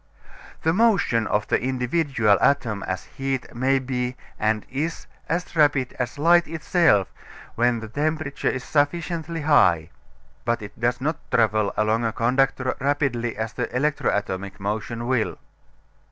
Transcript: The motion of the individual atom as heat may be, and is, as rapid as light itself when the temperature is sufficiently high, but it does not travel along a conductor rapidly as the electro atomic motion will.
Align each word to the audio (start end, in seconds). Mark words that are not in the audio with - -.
The 0.63 0.73
motion 0.73 1.27
of 1.27 1.47
the 1.47 1.61
individual 1.61 2.35
atom 2.41 2.81
as 2.87 3.03
heat 3.05 3.53
may 3.53 3.77
be, 3.77 4.15
and 4.39 4.65
is, 4.67 5.05
as 5.29 5.55
rapid 5.55 5.93
as 5.99 6.17
light 6.17 6.47
itself 6.47 7.13
when 7.53 7.81
the 7.81 7.87
temperature 7.87 8.49
is 8.49 8.63
sufficiently 8.63 9.41
high, 9.41 9.91
but 10.43 10.63
it 10.63 10.79
does 10.79 11.01
not 11.01 11.17
travel 11.29 11.71
along 11.77 12.03
a 12.03 12.13
conductor 12.13 12.75
rapidly 12.79 13.37
as 13.37 13.53
the 13.53 13.71
electro 13.75 14.09
atomic 14.11 14.59
motion 14.59 15.05
will. 15.05 15.37